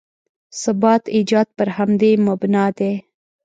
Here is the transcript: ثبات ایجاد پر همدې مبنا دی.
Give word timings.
ثبات 0.61 1.03
ایجاد 1.15 1.47
پر 1.57 1.67
همدې 1.77 2.11
مبنا 2.27 2.65
دی. 2.77 2.93